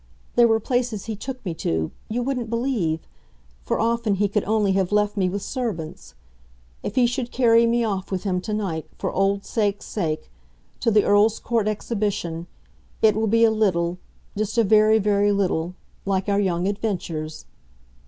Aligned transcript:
There 0.35 0.47
were 0.47 0.59
places 0.59 1.05
he 1.05 1.15
took 1.15 1.45
me 1.45 1.53
to 1.53 1.91
you 2.09 2.23
wouldn't 2.23 2.49
believe! 2.49 3.01
for 3.61 3.79
often 3.79 4.15
he 4.15 4.27
could 4.27 4.43
only 4.45 4.71
have 4.71 4.91
left 4.91 5.15
me 5.15 5.29
with 5.29 5.43
servants. 5.43 6.15
If 6.81 6.95
he 6.95 7.05
should 7.05 7.31
carry 7.31 7.67
me 7.67 7.83
off 7.83 8.09
with 8.11 8.23
him 8.23 8.41
to 8.41 8.53
night, 8.55 8.87
for 8.97 9.11
old 9.13 9.45
sake's 9.45 9.85
sake, 9.85 10.31
to 10.79 10.89
the 10.89 11.03
Earl's 11.03 11.37
Court 11.37 11.67
Exhibition, 11.67 12.47
it 13.03 13.15
will 13.15 13.27
be 13.27 13.43
a 13.43 13.51
little 13.51 13.99
just 14.35 14.57
a 14.57 14.63
very, 14.63 14.97
very 14.97 15.31
little 15.31 15.75
like 16.03 16.27
our 16.27 16.39
young 16.39 16.67
adventures." 16.67 17.45